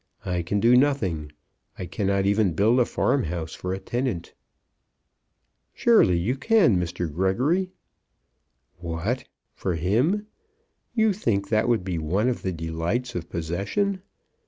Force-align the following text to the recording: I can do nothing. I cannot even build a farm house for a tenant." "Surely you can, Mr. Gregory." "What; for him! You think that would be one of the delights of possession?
I 0.25 0.41
can 0.41 0.59
do 0.59 0.75
nothing. 0.75 1.31
I 1.77 1.85
cannot 1.85 2.25
even 2.25 2.53
build 2.55 2.79
a 2.79 2.85
farm 2.85 3.25
house 3.25 3.53
for 3.53 3.71
a 3.71 3.77
tenant." 3.77 4.33
"Surely 5.75 6.17
you 6.17 6.35
can, 6.35 6.77
Mr. 6.77 7.07
Gregory." 7.13 7.69
"What; 8.79 9.25
for 9.53 9.75
him! 9.75 10.25
You 10.95 11.13
think 11.13 11.49
that 11.49 11.69
would 11.69 11.83
be 11.83 11.99
one 11.99 12.29
of 12.29 12.41
the 12.41 12.51
delights 12.51 13.13
of 13.13 13.29
possession? 13.29 14.01